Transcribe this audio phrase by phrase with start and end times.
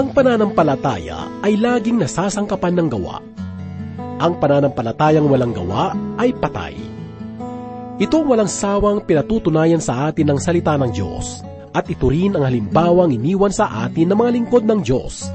[0.00, 3.20] Ang pananampalataya ay laging nasasangkapan ng gawa.
[4.16, 6.72] Ang pananampalatayang walang gawa ay patay.
[8.00, 11.44] Ito walang sawang pinatutunayan sa atin ng salita ng Diyos
[11.76, 15.28] at ito rin ang halimbawang iniwan sa atin ng mga lingkod ng Diyos.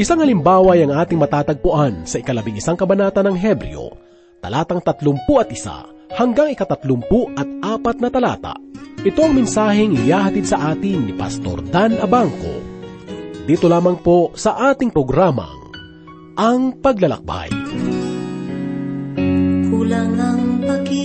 [0.00, 3.92] Isang halimbawa ay ang ating matatagpuan sa ikalabing isang kabanata ng Hebreo,
[4.40, 5.84] talatang tatlumpu at isa
[6.16, 8.56] hanggang ikatatlumpu at apat na talata.
[9.04, 12.75] Ito ang mensaheng iyahatid sa atin ni Pastor Dan Abangco.
[13.46, 15.70] Dito lamang po sa ating programang
[16.34, 17.54] Ang Paglalakbay.
[19.70, 20.95] Kulang ang pag-ibig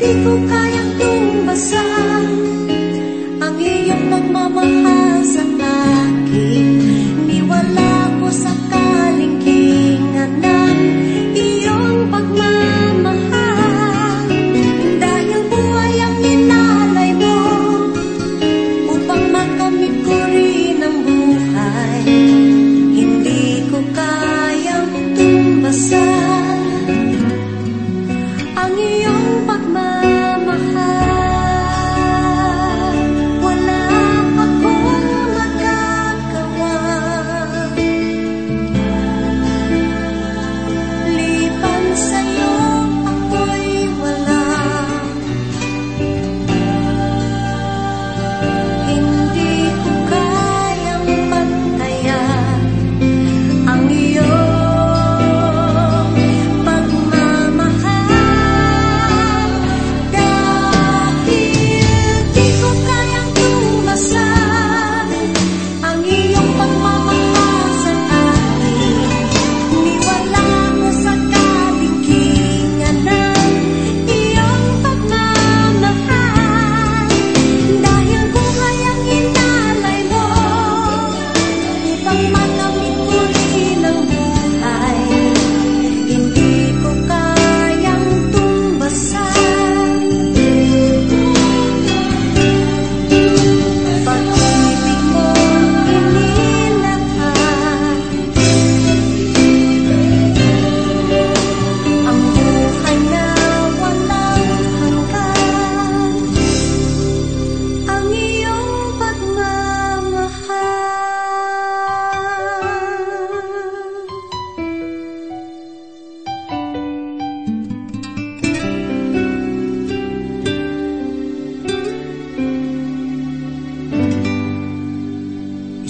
[0.00, 0.67] 你不怕？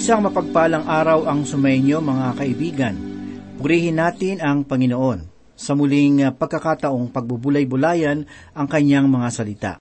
[0.09, 2.97] Isang mapagpalang araw ang sumainyo mga kaibigan.
[3.61, 8.25] Purihin natin ang Panginoon sa muling uh, pagkakataong pagbubulay-bulayan
[8.57, 9.73] ang kanyang mga salita.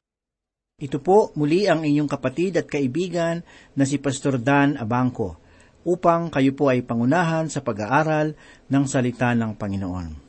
[0.76, 3.40] Ito po muli ang inyong kapatid at kaibigan
[3.72, 5.40] na si Pastor Dan Abangco
[5.88, 8.36] upang kayo po ay pangunahan sa pag-aaral
[8.68, 10.28] ng salita ng Panginoon.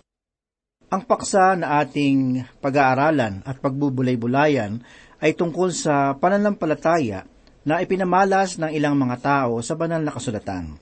[0.95, 4.79] Ang paksa na ating pag-aaralan at pagbubulay-bulayan
[5.19, 7.27] ay tungkol sa pananampalataya
[7.67, 10.79] na ipinamalas ng ilang mga tao sa banal na kasulatan.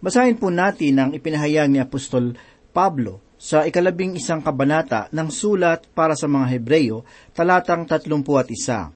[0.00, 2.32] Basahin po natin ang ipinahayag ni Apostol
[2.72, 8.92] Pablo sa ikalabing isang kabanata ng sulat para sa mga Hebreyo, talatang tatlumpu at isa.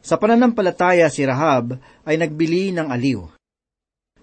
[0.00, 1.76] Sa pananampalataya si Rahab
[2.08, 3.20] ay nagbili ng aliw.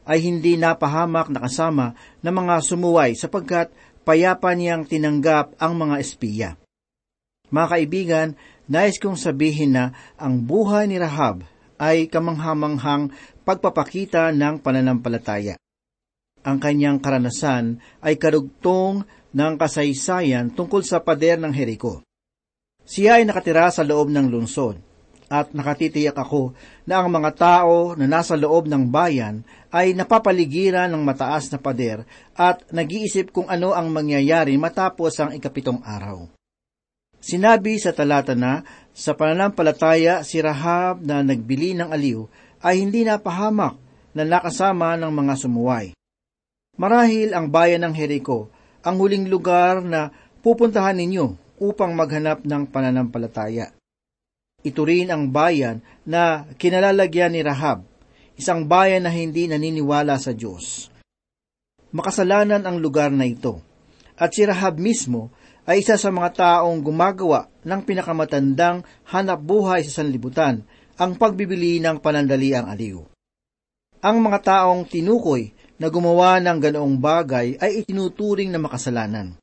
[0.07, 1.94] Ay hindi napahamak na kasama
[2.25, 3.69] ng mga sumuway sapagkat
[4.01, 6.50] payapa niyang tinanggap ang mga espiya.
[7.54, 8.28] Mga kaibigan,
[8.66, 11.45] nais kong sabihin na ang buhay ni Rahab
[11.77, 13.13] ay kamanghamanghang
[13.45, 15.57] pagpapakita ng pananampalataya.
[16.44, 22.01] Ang kanyang karanasan ay karugtong ng kasaysayan tungkol sa pader ng Jericho.
[22.88, 24.79] Siya ay nakatira sa loob ng lungsod
[25.27, 26.56] At nakatitiyak ako
[26.88, 32.07] na ang mga tao na nasa loob ng bayan ay napapaligiran ng mataas na pader
[32.31, 36.37] at nag-iisip kung ano ang mangyayari matapos ang ikapitong araw.
[37.18, 38.62] Sinabi sa talata na,
[38.98, 42.25] sa pananampalataya si Rahab na nagbili ng aliw
[42.66, 43.78] ay hindi napahamak
[44.18, 45.94] na nakasama ng mga sumuway.
[46.78, 48.50] Marahil ang bayan ng Jericho
[48.81, 50.10] ang huling lugar na
[50.42, 53.74] pupuntahan ninyo upang maghanap ng pananampalataya.
[54.66, 57.86] Ito rin ang bayan na kinalalagyan ni Rahab,
[58.38, 60.90] isang bayan na hindi naniniwala sa Diyos.
[61.94, 63.62] Makasalanan ang lugar na ito,
[64.18, 65.30] at si Rahab mismo
[65.68, 70.64] ay isa sa mga taong gumagawa ng pinakamatandang hanap buhay sa sanlibutan,
[70.96, 73.04] ang pagbibili ng panandaliang aliw.
[74.02, 79.36] Ang mga taong tinukoy na gumawa ng ganoong bagay ay itinuturing na makasalanan.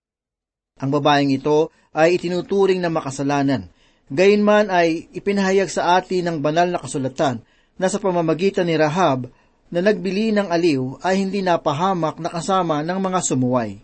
[0.80, 3.70] Ang babaeng ito ay itinuturing na makasalanan
[4.12, 7.40] Gayunman ay ipinahayag sa atin ng banal na kasulatan
[7.80, 9.32] na sa pamamagitan ni Rahab
[9.72, 13.80] na nagbili ng aliw ay hindi napahamak na kasama ng mga sumuway.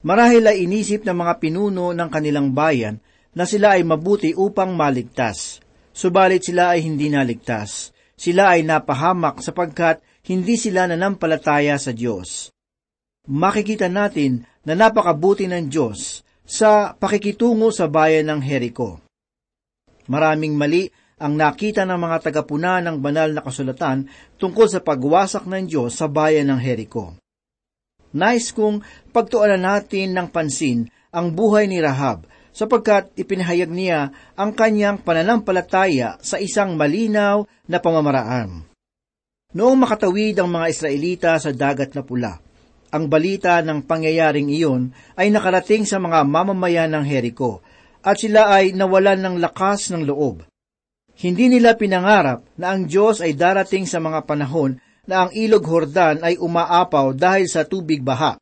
[0.00, 2.96] Marahil ay inisip ng mga pinuno ng kanilang bayan
[3.36, 5.60] na sila ay mabuti upang maligtas.
[5.92, 7.92] Subalit sila ay hindi naligtas.
[8.16, 12.48] Sila ay napahamak sapagkat hindi sila nanampalataya sa Diyos.
[13.28, 19.04] Makikita natin na napakabuti ng Diyos sa pakikitungo sa bayan ng Jericho.
[20.08, 20.88] Maraming mali
[21.20, 24.08] ang nakita ng mga tagapuna ng banal na kasulatan
[24.40, 27.19] tungkol sa pagwasak ng Diyos sa bayan ng Jericho.
[28.10, 28.82] Nais kong
[29.14, 36.42] pagtuunan natin ng pansin ang buhay ni Rahab sapagkat ipinahayag niya ang kanyang pananampalataya sa
[36.42, 38.66] isang malinaw na pamamaraan.
[39.50, 42.38] Noong makatawid ang mga Israelita sa dagat na pula,
[42.90, 47.62] ang balita ng pangyayaring iyon ay nakarating sa mga mamamayan ng Jericho
[48.02, 50.42] at sila ay nawalan ng lakas ng loob.
[51.20, 56.20] Hindi nila pinangarap na ang Diyos ay darating sa mga panahon na ang ilog Hordan
[56.20, 58.36] ay umaapaw dahil sa tubig baha.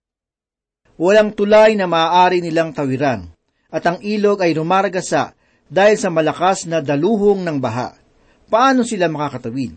[0.99, 3.31] Walang tulay na maaari nilang tawiran,
[3.71, 5.37] at ang ilog ay rumaragasa
[5.71, 7.95] dahil sa malakas na daluhong ng baha.
[8.49, 9.77] Paano sila makakatawid?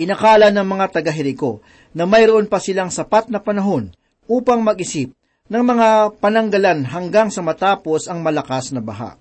[0.00, 1.60] Inakala ng mga taga-Heriko
[1.92, 3.92] na mayroon pa silang sapat na panahon
[4.24, 5.12] upang mag-isip
[5.52, 9.20] ng mga pananggalan hanggang sa matapos ang malakas na baha.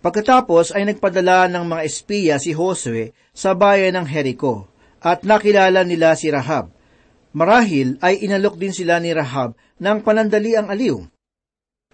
[0.00, 4.70] Pagkatapos ay nagpadala ng mga espiya si Josue sa bayan ng Jericho
[5.00, 6.72] at nakilala nila si Rahab.
[7.36, 11.04] Marahil ay inalok din sila ni Rahab ng panandaliang aliw.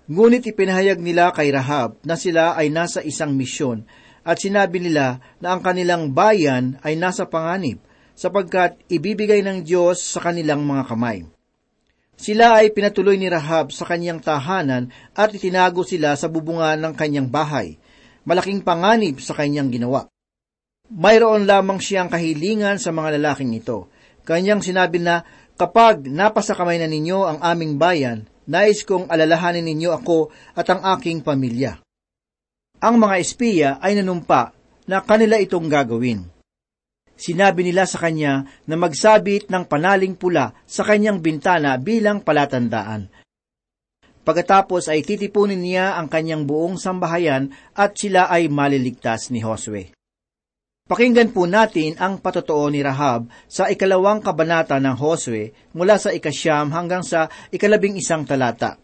[0.07, 3.87] Ngunit ipinahayag nila kay Rahab na sila ay nasa isang misyon
[4.23, 7.83] at sinabi nila na ang kanilang bayan ay nasa panganib
[8.15, 11.27] sapagkat ibibigay ng Diyos sa kanilang mga kamay.
[12.23, 17.27] Sila ay pinatuloy ni Rahab sa kanyang tahanan at itinago sila sa bubungan ng kanyang
[17.27, 17.83] bahay.
[18.23, 20.12] Malaking panganib sa kanyang ginawa.
[20.93, 23.89] Mayroon lamang siyang kahilingan sa mga lalaking ito.
[24.29, 25.25] Kanyang sinabi na,
[25.57, 30.85] kapag napasa kamay na ninyo ang aming bayan, nais kong alalahanin ninyo ako at ang
[30.99, 31.81] aking pamilya.
[32.83, 34.53] Ang mga espiya ay nanumpa
[34.85, 36.33] na kanila itong gagawin
[37.23, 43.07] sinabi nila sa kanya na magsabit ng panaling pula sa kanyang bintana bilang palatandaan.
[44.27, 49.95] Pagkatapos ay titipunin niya ang kanyang buong sambahayan at sila ay maliligtas ni Josue.
[50.83, 56.75] Pakinggan po natin ang patotoo ni Rahab sa ikalawang kabanata ng Josue mula sa ikasyam
[56.75, 58.77] hanggang sa ikalabing isang talata.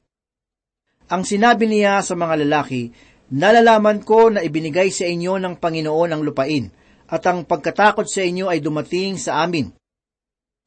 [1.10, 2.92] Ang sinabi niya sa mga lalaki,
[3.28, 6.72] Nalalaman ko na ibinigay sa inyo ng Panginoon ang lupain,
[7.12, 9.68] at ang pagkatakot sa inyo ay dumating sa amin.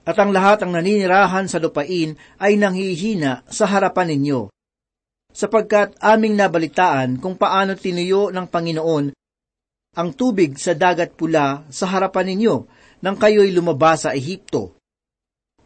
[0.05, 4.53] At ang lahat ang naninirahan sa lupain ay nanghihina sa harapan ninyo,
[5.33, 9.20] sapagkat aming nabalitaan kung paano tinuyo ng Panginoon
[9.91, 12.55] ang tubig sa dagat pula sa harapan ninyo
[13.03, 14.77] nang kayo'y lumabas sa Ehipto,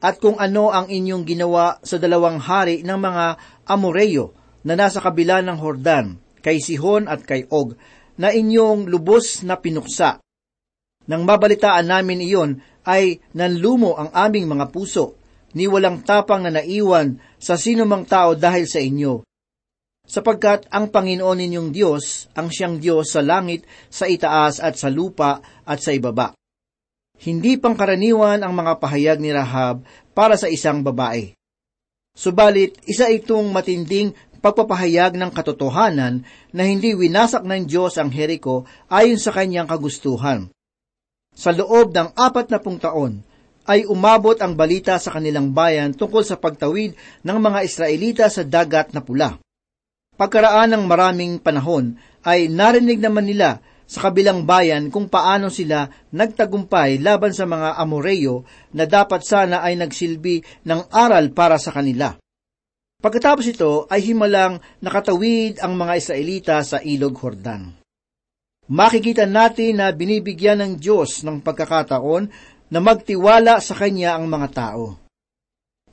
[0.02, 3.26] at kung ano ang inyong ginawa sa dalawang hari ng mga
[3.70, 4.34] Amoreyo
[4.66, 7.78] na nasa kabila ng Hordan, kay Sihon at kay Og,
[8.16, 10.22] na inyong lubos na pinuksa
[11.06, 12.52] nang mabalitaan namin iyon,
[12.86, 15.18] ay nanlumo ang aming mga puso,
[15.54, 19.22] ni walang tapang na naiwan sa sinumang tao dahil sa inyo.
[20.06, 25.42] Sapagkat ang Panginoon ninyong Diyos, ang siyang Diyos sa langit, sa itaas at sa lupa
[25.66, 26.38] at sa ibaba.
[27.18, 29.82] Hindi pangkaraniwan ang mga pahayag ni Rahab
[30.14, 31.34] para sa isang babae.
[32.16, 36.22] Subalit, isa itong matinding pagpapahayag ng katotohanan
[36.54, 40.54] na hindi winasak ng Diyos ang Jericho ayon sa kanyang kagustuhan.
[41.34, 43.26] Sa loob ng apat na pung taon,
[43.66, 46.94] ay umabot ang balita sa kanilang bayan tungkol sa pagtawid
[47.26, 49.42] ng mga Israelita sa dagat na pula.
[50.16, 56.98] Pagkaraan ng maraming panahon, ay narinig naman nila sa kabilang bayan kung paano sila nagtagumpay
[56.98, 62.18] laban sa mga Amoreo na dapat sana ay nagsilbi ng aral para sa kanila.
[62.98, 67.78] Pagkatapos ito ay himalang nakatawid ang mga Israelita sa ilog Hordan.
[68.66, 72.24] Makikita natin na binibigyan ng Diyos ng pagkakataon
[72.74, 74.98] na magtiwala sa Kanya ang mga tao.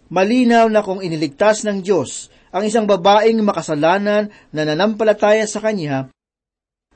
[0.08, 6.12] Malinaw na kung iniligtas ng Diyos ang isang babaeng makasalanan na nanampalataya sa Kanya,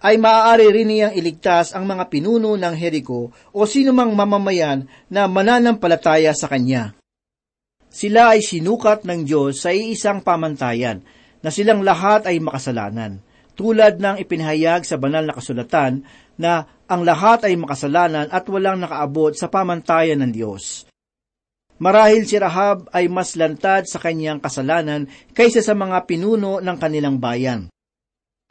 [0.05, 6.37] ay maaari rin niyang iligtas ang mga pinuno ng Jericho o sinumang mamamayan na mananampalataya
[6.37, 6.93] sa Kanya.
[7.89, 11.01] Sila ay sinukat ng Diyos sa iisang pamantayan
[11.41, 13.25] na silang lahat ay makasalanan,
[13.57, 16.05] tulad ng ipinahayag sa banal na kasulatan
[16.37, 20.86] na ang lahat ay makasalanan at walang nakaabot sa pamantayan ng Diyos.
[21.77, 25.05] Marahil si Rahab ay mas lantad sa kanyang kasalanan
[25.37, 27.69] kaysa sa mga pinuno ng kanilang bayan.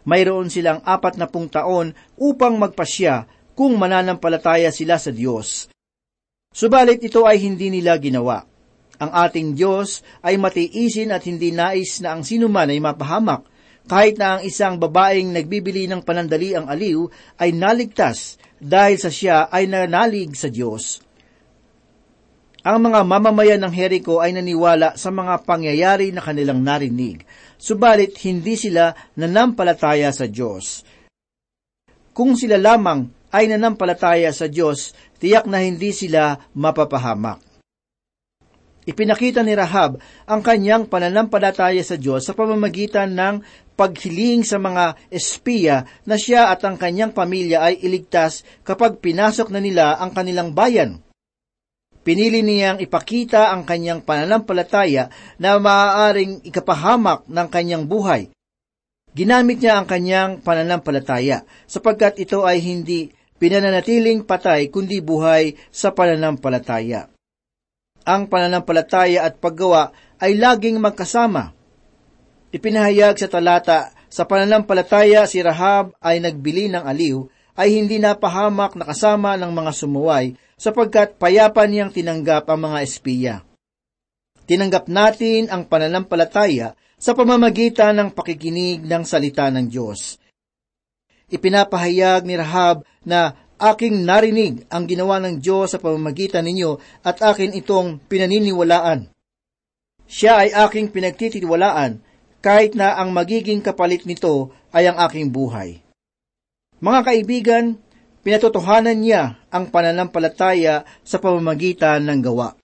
[0.05, 3.25] Mayroon silang apat na pung taon upang magpasya
[3.57, 5.73] kung mananampalataya sila sa Diyos.
[6.53, 8.45] Subalit ito ay hindi nila ginawa.
[9.01, 13.43] Ang ating Diyos ay matiisin at hindi nais na ang sinuman ay mapahamak,
[13.89, 17.09] kahit na ang isang babaeng nagbibili ng panandali ang aliw
[17.41, 21.01] ay naligtas dahil sa siya ay nanalig sa Diyos.
[22.65, 27.21] Ang mga mamamayan ng Jericho ay naniwala sa mga pangyayari na kanilang narinig,
[27.61, 30.81] subalit hindi sila nanampalataya sa Diyos.
[32.09, 37.37] Kung sila lamang ay nanampalataya sa Diyos, tiyak na hindi sila mapapahamak.
[38.89, 43.45] Ipinakita ni Rahab ang kanyang pananampalataya sa Diyos sa pamamagitan ng
[43.77, 49.61] paghiling sa mga espiya na siya at ang kanyang pamilya ay iligtas kapag pinasok na
[49.61, 51.04] nila ang kanilang bayan.
[52.05, 55.09] Pinili niyang ipakita ang kanyang pananampalataya
[55.41, 58.29] na maaaring ikapahamak ng kanyang buhay.
[59.17, 63.09] Ginamit niya ang kanyang pananampalataya sapagkat ito ay hindi
[63.41, 67.09] pinananatiling patay kundi buhay sa pananampalataya.
[68.05, 69.89] Ang pananampalataya at paggawa
[70.21, 71.57] ay laging magkasama.
[72.53, 77.25] Ipinahayag sa talata, sa pananampalataya si Rahab ay nagbili ng aliw
[77.57, 83.35] ay hindi napahamak na kasama ng mga sumuway sapagkat payapa niyang tinanggap ang mga espiya.
[84.45, 90.21] Tinanggap natin ang pananampalataya sa pamamagitan ng pakikinig ng salita ng Diyos.
[91.27, 97.57] Ipinapahayag ni Rahab na aking narinig ang ginawa ng Diyos sa pamamagitan ninyo at akin
[97.57, 99.09] itong pinaniniwalaan.
[100.05, 101.97] Siya ay aking pinagtitiwalaan
[102.45, 105.81] kahit na ang magiging kapalit nito ay ang aking buhay.
[106.77, 107.65] Mga kaibigan,
[108.25, 112.57] pinatotohanan niya ang pananampalataya sa pamamagitan ng gawa.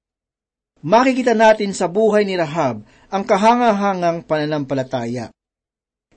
[0.81, 2.81] Makikita natin sa buhay ni Rahab
[3.13, 5.29] ang kahangahangang pananampalataya.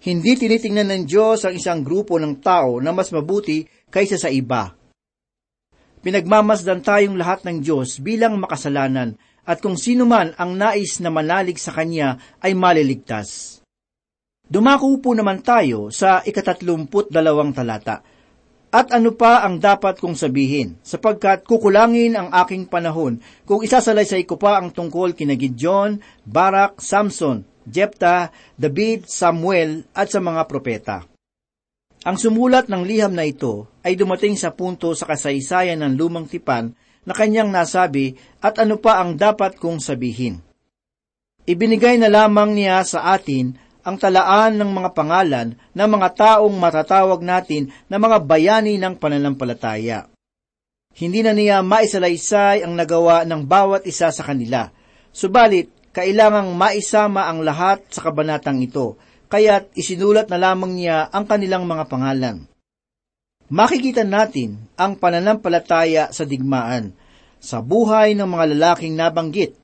[0.01, 4.73] Hindi tinitingnan ng Diyos ang isang grupo ng tao na mas mabuti kaysa sa iba.
[6.01, 11.61] Pinagmamasdan tayong lahat ng Diyos bilang makasalanan at kung sino man ang nais na manalig
[11.61, 13.61] sa Kanya ay maliligtas.
[14.45, 18.14] Dumako po naman tayo sa ikatatlumput dalawang talata
[18.75, 24.35] at ano pa ang dapat kong sabihin, sapagkat kukulangin ang aking panahon kung isasalaysay ko
[24.35, 31.07] pa ang tungkol kina Gideon, Barak, Samson, Jepta, David, Samuel at sa mga propeta.
[32.03, 36.75] Ang sumulat ng liham na ito ay dumating sa punto sa kasaysayan ng lumang tipan
[37.07, 40.43] na kanyang nasabi at ano pa ang dapat kong sabihin.
[41.47, 43.55] Ibinigay na lamang niya sa atin
[43.85, 50.09] ang talaan ng mga pangalan ng mga taong matatawag natin na mga bayani ng pananampalataya.
[50.97, 54.73] Hindi na niya maisalaysay ang nagawa ng bawat isa sa kanila,
[55.13, 58.99] subalit kailangang maisama ang lahat sa kabanatang ito,
[59.31, 62.37] kaya't isinulat na lamang niya ang kanilang mga pangalan.
[63.47, 66.97] Makikita natin ang pananampalataya sa digmaan,
[67.39, 69.61] sa buhay ng mga lalaking nabanggit,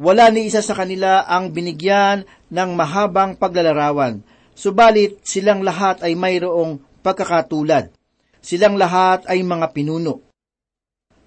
[0.00, 4.24] wala ni isa sa kanila ang binigyan ng mahabang paglalarawan,
[4.56, 7.92] subalit silang lahat ay mayroong pagkakatulad.
[8.40, 10.24] Silang lahat ay mga pinuno.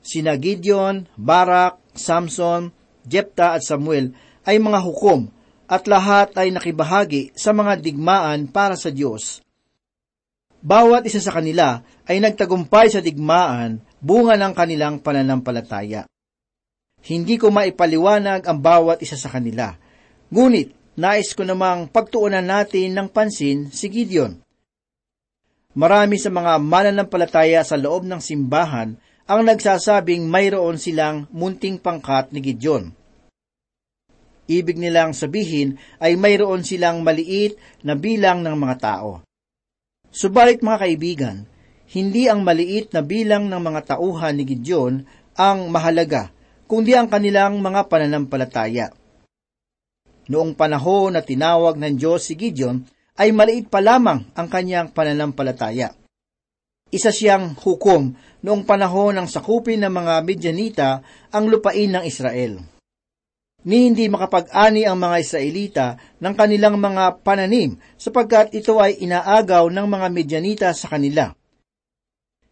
[0.02, 2.74] Sina Gideon, Barak, Samson,
[3.06, 4.18] Jepta at Samuel
[4.50, 5.30] ay mga hukom
[5.70, 9.46] at lahat ay nakibahagi sa mga digmaan para sa Diyos.
[10.66, 16.10] Bawat isa sa kanila ay nagtagumpay sa digmaan bunga ng kanilang pananampalataya.
[17.04, 19.76] Hindi ko maipaliwanag ang bawat isa sa kanila.
[20.32, 24.40] Ngunit, nais ko namang pagtuunan natin ng pansin si Gideon.
[25.76, 28.96] Marami sa mga mananampalataya sa loob ng simbahan
[29.28, 32.94] ang nagsasabing mayroon silang munting pangkat ni Gideon.
[34.48, 39.24] Ibig nilang sabihin ay mayroon silang maliit na bilang ng mga tao.
[40.14, 41.38] Subalit mga kaibigan,
[41.92, 46.30] hindi ang maliit na bilang ng mga tauhan ni Gideon ang mahalaga,
[46.70, 48.92] kundi ang kanilang mga pananampalataya.
[50.32, 52.80] Noong panahon na tinawag ng Diyos si Gideon,
[53.20, 55.94] ay maliit pa lamang ang kanyang pananampalataya.
[56.94, 58.14] Isa siyang hukom
[58.46, 60.90] noong panahon ng sakupin ng mga Midyanita
[61.34, 62.62] ang lupain ng Israel.
[63.64, 65.86] Ni hindi makapag-ani ang mga Israelita
[66.20, 71.34] ng kanilang mga pananim sapagkat ito ay inaagaw ng mga Midyanita sa kanila.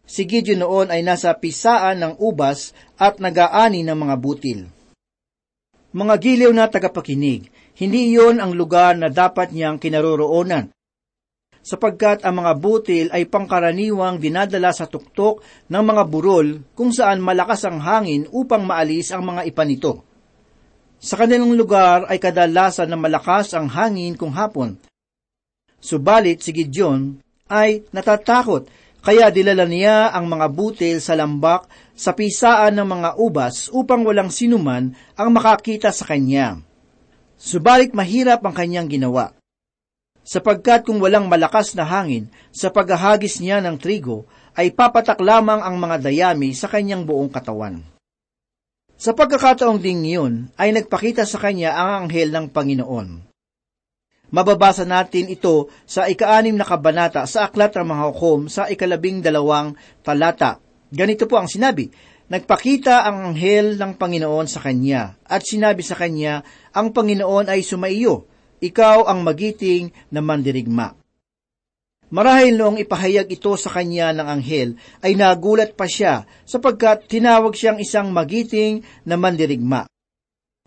[0.02, 4.60] Si Gideon noon ay nasa pisaan ng ubas at nagaani ng mga butil.
[5.92, 10.72] Mga giliw na tagapakinig, hindi iyon ang lugar na dapat niyang kinaroroonan.
[11.62, 17.62] Sapagkat ang mga butil ay pangkaraniwang dinadala sa tuktok ng mga burol kung saan malakas
[17.62, 20.02] ang hangin upang maalis ang mga ipa nito.
[20.98, 24.74] Sa kanilang lugar ay kadalasan na malakas ang hangin kung hapon.
[25.78, 28.66] Subalit si Gideon ay natatakot
[29.02, 31.66] kaya dilala niya ang mga butil sa lambak
[31.98, 36.62] sa pisaan ng mga ubas upang walang sinuman ang makakita sa kanya.
[37.34, 39.34] Subalit mahirap ang kanyang ginawa.
[40.22, 44.22] Sapagkat kung walang malakas na hangin sa paghahagis niya ng trigo,
[44.54, 47.82] ay papatak lamang ang mga dayami sa kanyang buong katawan.
[48.94, 53.31] Sa pagkakataong ding iyon, ay nagpakita sa kanya ang anghel ng Panginoon.
[54.32, 59.76] Mababasa natin ito sa ikaanim na kabanata sa Aklat ng mga Hukom sa ikalabing dalawang
[60.00, 60.56] talata.
[60.88, 61.92] Ganito po ang sinabi,
[62.32, 66.40] Nagpakita ang anghel ng Panginoon sa kanya at sinabi sa kanya,
[66.72, 68.24] ang Panginoon ay sumaiyo,
[68.56, 70.96] ikaw ang magiting na mandirigma.
[72.08, 77.76] Marahil noong ipahayag ito sa kanya ng anghel, ay nagulat pa siya sapagkat tinawag siyang
[77.84, 79.91] isang magiting na mandirigma.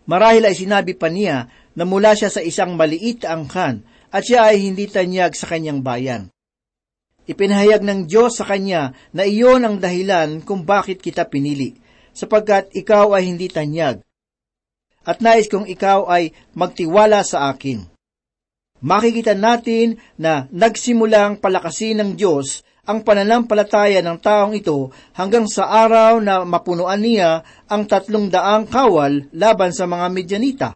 [0.06, 3.82] Marahil ay sinabi pa niya na mula siya sa isang maliit angkan
[4.14, 6.30] at siya ay hindi tanyag sa kanyang bayan.
[7.26, 11.74] Ipinahayag ng Diyos sa kanya na iyon ang dahilan kung bakit kita pinili,
[12.14, 13.98] sapagkat ikaw ay hindi tanyag.
[15.02, 17.96] At nais kong ikaw ay magtiwala sa akin
[18.86, 26.22] makikita natin na nagsimulang palakasin ng Diyos ang pananampalataya ng taong ito hanggang sa araw
[26.22, 30.68] na mapunuan niya ang tatlong daang kawal laban sa mga Medyanita.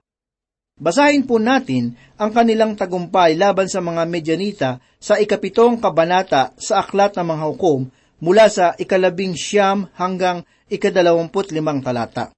[0.81, 7.15] Basahin po natin ang kanilang tagumpay laban sa mga Medyanita sa ikapitong kabanata sa Aklat
[7.15, 7.81] ng mga Hukom
[8.21, 12.35] mula sa ikalabing siyam hanggang ikadalawamput limang talata.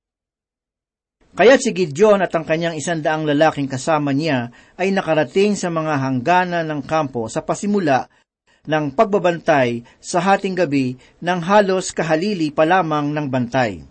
[1.33, 6.69] Kaya si Gideon at ang kanyang isandaang lalaking kasama niya ay nakarating sa mga hangganan
[6.69, 8.05] ng kampo sa pasimula
[8.63, 13.83] ng pagbabantay sa hating gabi ng halos kahalili pa lamang ng bantay.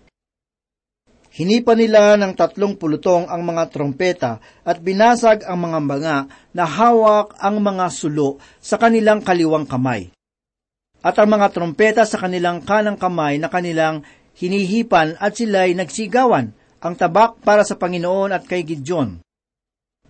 [1.32, 6.18] Hinipa nila ng tatlong pulutong ang mga trompeta at binasag ang mga manga
[6.52, 10.12] na hawak ang mga sulo sa kanilang kaliwang kamay.
[11.04, 14.04] At ang mga trompeta sa kanilang kanang kamay na kanilang
[14.40, 19.20] hinihipan at sila'y nagsigawan ang tabak para sa Panginoon at kay Gideon.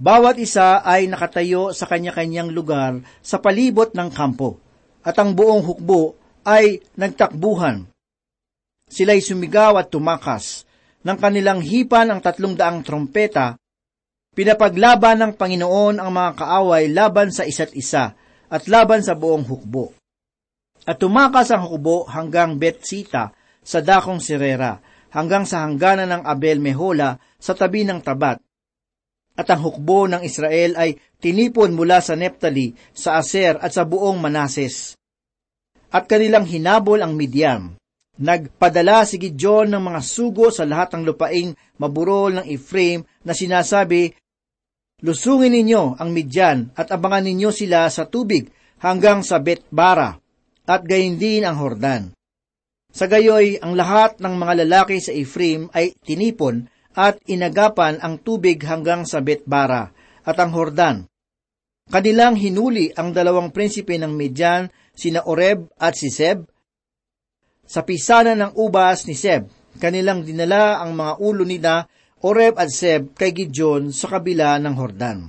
[0.01, 4.57] Bawat isa ay nakatayo sa kanya-kanyang lugar sa palibot ng kampo,
[5.05, 7.85] at ang buong hukbo ay nagtakbuhan.
[8.89, 10.65] Sila'y sumigaw at tumakas.
[11.05, 13.61] Ng kanilang hipan ang tatlong daang trompeta,
[14.33, 18.17] pinapaglaban ng Panginoon ang mga kaaway laban sa isa't isa
[18.49, 19.93] at laban sa buong hukbo.
[20.81, 24.81] At tumakas ang hukbo hanggang Betsita sa dakong Sirera,
[25.13, 28.41] hanggang sa hangganan ng Abel Mehola sa tabi ng tabat.
[29.35, 34.19] At ang hukbo ng Israel ay tinipon mula sa Neptali, sa Aser at sa buong
[34.19, 34.99] Manases.
[35.91, 37.75] At kanilang hinabol ang Midian.
[38.21, 44.13] Nagpadala si Gideon ng mga sugo sa lahat ng lupaing maburol ng Ephraim na sinasabi,
[45.01, 48.45] Lusungin ninyo ang Midian at abangan ninyo sila sa tubig
[48.77, 50.21] hanggang sa Betbara
[50.69, 52.13] at gayon din ang Hordan.
[52.91, 58.59] Sa gayoy, ang lahat ng mga lalaki sa Ephraim ay tinipon at inagapan ang tubig
[58.63, 59.91] hanggang sa Betbara
[60.27, 61.07] at ang Hordan.
[61.91, 66.47] Kanilang hinuli ang dalawang prinsipe ng Midian, sina Oreb at si Seb.
[67.67, 69.47] Sa pisana ng ubas ni Seb,
[69.79, 71.87] kanilang dinala ang mga ulo nila
[72.21, 75.19] Oreb at Seb kay Gideon sa kabila ng Hordan.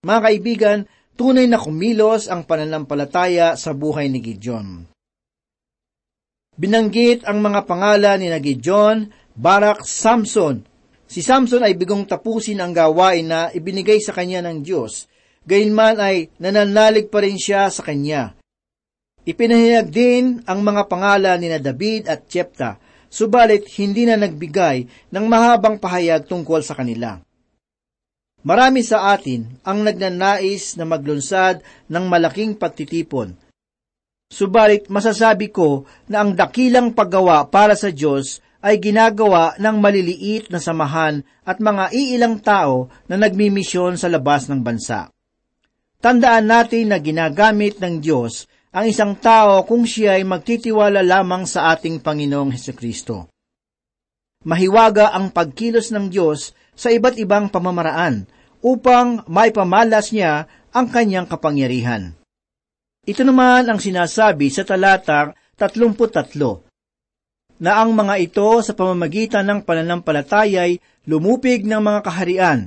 [0.00, 0.78] Mga kaibigan,
[1.16, 4.88] tunay na kumilos ang pananampalataya sa buhay ni Gideon.
[6.60, 10.69] Binanggit ang mga pangalan ni Gideon, Barak, Samson.
[11.10, 15.10] Si Samson ay bigong tapusin ang gawain na ibinigay sa kanya ng Diyos.
[15.42, 18.38] Gayunman ay nananalig pa rin siya sa kanya.
[19.26, 22.78] Ipinahayag din ang mga pangalan ni David at Jepta,
[23.10, 27.18] subalit hindi na nagbigay ng mahabang pahayag tungkol sa kanila.
[28.46, 31.58] Marami sa atin ang nagnanais na maglunsad
[31.90, 33.34] ng malaking pagtitipon,
[34.30, 40.60] Subalit masasabi ko na ang dakilang paggawa para sa Diyos ay ginagawa ng maliliit na
[40.60, 45.08] samahan at mga iilang tao na nagmimisyon sa labas ng bansa.
[46.00, 51.74] Tandaan natin na ginagamit ng Diyos ang isang tao kung siya ay magtitiwala lamang sa
[51.74, 53.28] ating Panginoong Heso Kristo.
[54.46, 58.24] Mahiwaga ang pagkilos ng Diyos sa iba't ibang pamamaraan
[58.64, 62.16] upang maipamalas niya ang kanyang kapangyarihan.
[63.04, 66.69] Ito naman ang sinasabi sa talatang 33
[67.60, 72.60] na ang mga ito sa pamamagitan ng pananampalatayay lumupig ng mga kaharian,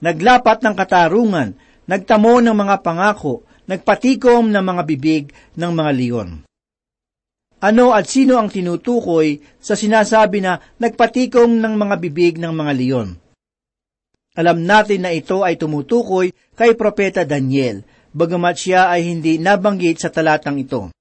[0.00, 1.52] naglapat ng katarungan,
[1.84, 5.24] nagtamo ng mga pangako, nagpatikom ng mga bibig
[5.56, 6.30] ng mga leon.
[7.64, 13.08] Ano at sino ang tinutukoy sa sinasabi na nagpatikom ng mga bibig ng mga leon?
[14.36, 20.12] Alam natin na ito ay tumutukoy kay Propeta Daniel, bagamat siya ay hindi nabanggit sa
[20.12, 20.92] talatang ito.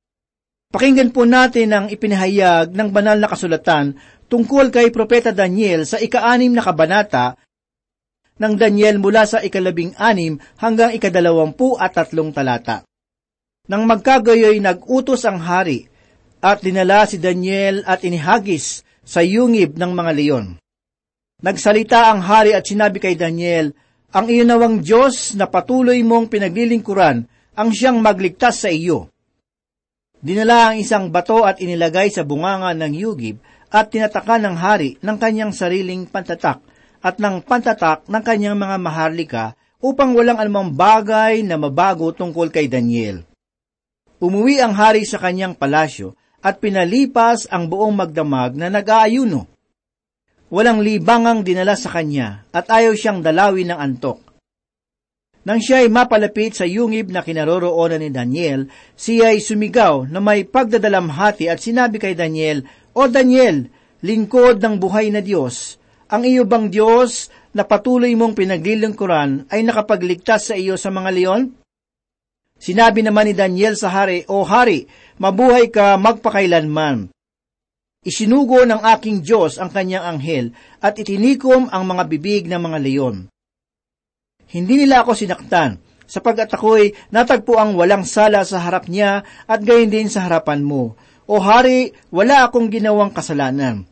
[0.73, 3.93] Pakinggan po natin ang ipinahayag ng banal na kasulatan
[4.25, 7.37] tungkol kay Propeta Daniel sa ika-anim na kabanata
[8.41, 12.81] ng Daniel mula sa ikalabing anim hanggang ikadalawampu at tatlong talata.
[13.69, 15.85] Nang magkagayoy nag-utos ang hari
[16.41, 20.57] at dinala si Daniel at inihagis sa yungib ng mga leon.
[21.45, 23.77] Nagsalita ang hari at sinabi kay Daniel,
[24.09, 29.12] Ang iyonawang Diyos na patuloy mong pinaglilingkuran ang siyang magligtas sa iyo.
[30.23, 35.19] Dinala ang isang bato at inilagay sa bunganga ng yugib at tinatakan ng hari ng
[35.19, 36.63] kanyang sariling pantatak
[37.03, 39.45] at ng pantatak ng kanyang mga maharlika
[39.83, 43.27] upang walang anumang bagay na mabago tungkol kay Daniel.
[44.23, 49.43] Umuwi ang hari sa kanyang palasyo at pinalipas ang buong magdamag na nag-aayuno.
[50.47, 54.22] Walang libangang dinala sa kanya at ayaw siyang dalawin ng antok.
[55.43, 60.47] Nang siya ay mapalapit sa yungib na kinaroroonan ni Daniel, siya ay sumigaw na may
[60.47, 62.63] pagdadalamhati at sinabi kay Daniel,
[62.95, 63.67] O Daniel,
[63.99, 65.75] lingkod ng buhay na Diyos,
[66.07, 71.43] ang iyo bang Diyos na patuloy mong pinaglilingkuran ay nakapagligtas sa iyo sa mga leon?
[72.55, 74.87] Sinabi naman ni Daniel sa hari, O hari,
[75.19, 77.11] mabuhay ka magpakailanman.
[78.03, 83.32] Isinugo ng aking Diyos ang kanyang anghel at itinikom ang mga bibig ng mga leon.
[84.53, 89.89] Hindi nila ako sinaktan, sapagat ako'y natagpo ang walang sala sa harap niya at gayon
[89.89, 90.93] din sa harapan mo.
[91.25, 93.89] O hari, wala akong ginawang kasalanan.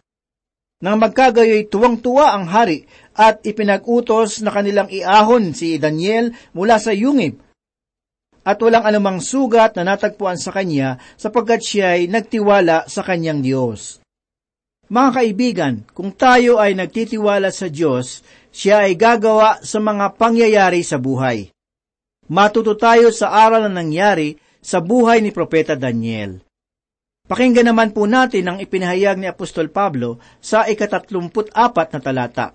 [0.81, 2.85] Nang magkagayoy tuwang-tuwa ang hari
[3.17, 7.41] at ipinag-utos na kanilang iahon si Daniel mula sa yungib.
[8.41, 14.01] At walang anumang sugat na natagpuan sa kanya sapagkat siya ay nagtiwala sa kanyang Diyos.
[14.91, 20.99] Mga kaibigan, kung tayo ay nagtitiwala sa Diyos, siya ay gagawa sa mga pangyayari sa
[20.99, 21.49] buhay.
[22.31, 26.39] Matuto tayo sa aral na nangyari sa buhay ni Propeta Daniel.
[27.27, 32.47] Pakinggan naman po natin ang ipinahayag ni Apostol Pablo sa ikatatlumput apat na talata.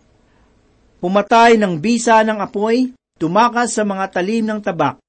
[1.00, 5.00] Pumatay ng bisa ng apoy, tumakas sa mga talim ng tabak.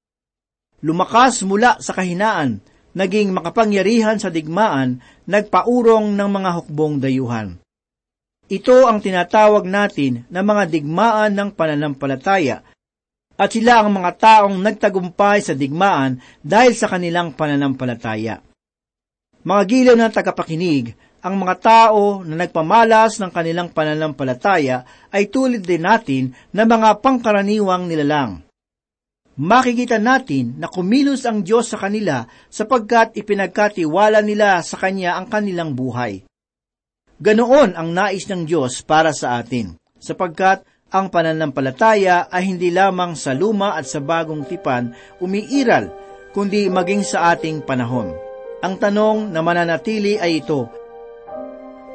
[0.80, 2.64] Lumakas mula sa kahinaan,
[2.96, 7.60] naging makapangyarihan sa digmaan, nagpaurong ng mga hukbong dayuhan.
[8.48, 12.64] Ito ang tinatawag natin na mga digmaan ng pananampalataya,
[13.38, 18.42] at sila ang mga taong nagtagumpay sa digmaan dahil sa kanilang pananampalataya.
[19.44, 25.82] Mga gilaw ng tagapakinig, ang mga tao na nagpamalas ng kanilang pananampalataya ay tulad din
[25.82, 28.42] natin na mga pangkaraniwang nilalang.
[29.38, 35.78] Makikita natin na kumilos ang Diyos sa kanila sapagkat ipinagkatiwala nila sa Kanya ang kanilang
[35.78, 36.27] buhay.
[37.18, 40.62] Ganoon ang nais ng Diyos para sa atin, sapagkat
[40.94, 45.90] ang pananampalataya ay hindi lamang sa luma at sa bagong tipan umiiral,
[46.30, 48.14] kundi maging sa ating panahon.
[48.62, 50.70] Ang tanong na mananatili ay ito,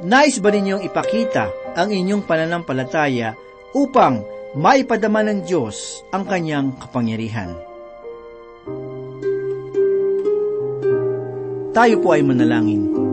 [0.04, 1.48] Nais ba ninyong ipakita
[1.80, 3.40] ang inyong pananampalataya
[3.72, 4.20] upang
[4.60, 7.56] maipadama ng Diyos ang kanyang kapangyarihan?
[11.72, 13.13] Tayo po ay manalangin.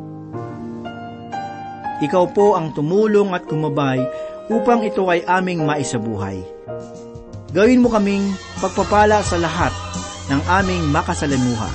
[2.01, 4.01] Ikaw po ang tumulong at kumabay
[4.49, 6.41] upang ito ay aming maisabuhay.
[7.53, 8.25] Gawin mo kaming
[8.57, 9.69] pagpapala sa lahat
[10.33, 11.69] ng aming makasalamuha.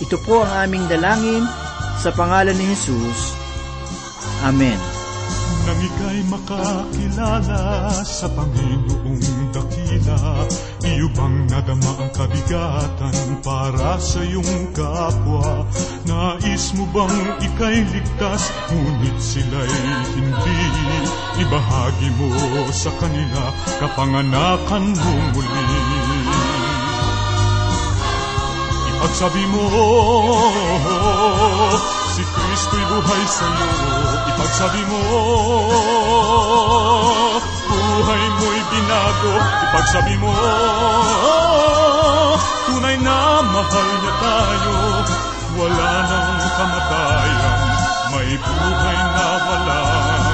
[0.00, 1.44] Ito po ang aming dalangin
[2.00, 3.36] sa pangalan ni Jesus.
[4.42, 4.80] Amen.
[5.62, 7.60] Nang ika'y makakilala
[8.02, 10.18] sa Panginoong dakila,
[10.82, 15.62] iyo bang nadama ang kabigatan para sa iyong kapwa?
[16.06, 19.74] Nais mo bang ika'y ligtas, ngunit sila'y
[20.18, 20.60] hindi?
[21.46, 22.28] Ibahagi mo
[22.74, 25.62] sa kanila kapanganakan mo muli.
[28.92, 29.64] Ipagsabi mo,
[32.14, 33.70] si Kristo'y buhay sa iyo.
[34.30, 35.02] Ipagsabi mo,
[38.92, 39.34] binago.
[39.64, 40.32] Ipagsabi mo,
[42.68, 44.76] tunay na mahal niya tayo.
[45.52, 47.60] Wala nang kamatayan,
[48.12, 50.32] may buhay na walang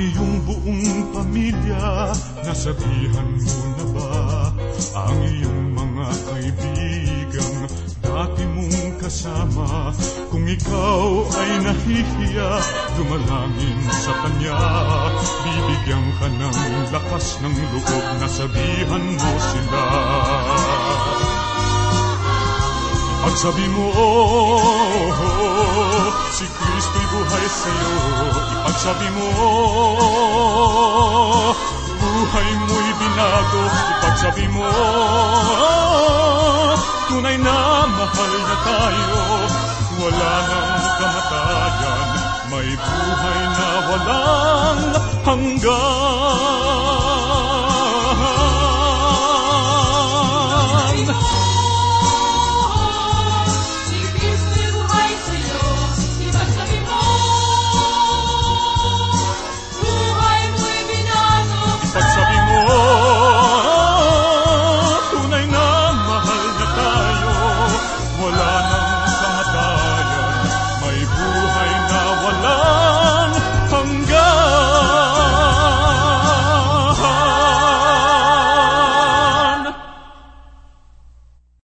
[0.00, 2.08] iyong buong pamilya,
[2.40, 4.12] nasabihan mo na ba?
[4.96, 7.68] Ang iyong mga kaibigan,
[8.20, 9.96] dati mong kasama.
[10.28, 12.50] Kung ikaw ay nahihiya,
[13.00, 14.60] dumalangin sa Kanya.
[15.40, 16.58] Bibigyan ka ng
[16.92, 19.84] lakas ng loob, nasabihan mo sila.
[23.24, 23.88] Pagsabi mo,
[26.36, 27.92] si Kristo'y buhay sa'yo.
[28.52, 29.28] Ipagsabi mo,
[32.04, 33.64] buhay mo'y binago.
[33.96, 34.68] Ipagsabi mo,
[37.10, 37.58] tunay na
[37.90, 39.18] mahal na tayo.
[40.00, 42.10] Wala nang kamatayan,
[42.54, 44.82] may buhay na walang
[45.26, 46.89] hanggan.